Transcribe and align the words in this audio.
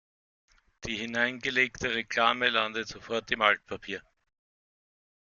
Die 0.83 0.97
hineingelegte 0.97 1.93
Reklame 1.93 2.49
landet 2.49 2.87
sofort 2.87 3.29
im 3.29 3.43
Altpapier. 3.43 4.01